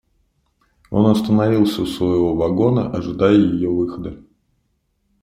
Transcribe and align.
Он 0.89 1.05
остановился 1.11 1.83
у 1.83 1.85
своего 1.85 2.35
вагона, 2.35 2.89
ожидая 2.91 3.35
ее 3.35 3.69
выхода. 3.69 4.17